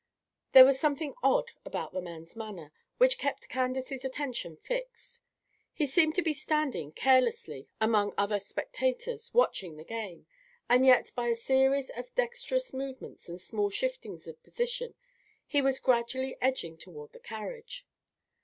[0.53, 5.21] There was something odd about the man's manner, which kept Candace's attention fixed.
[5.71, 10.25] He seemed to be standing carelessly among other spectators watching the game,
[10.67, 14.95] and yet by a series of dexterous movements and small shiftings of position
[15.45, 17.85] he was gradually edging toward the carriage.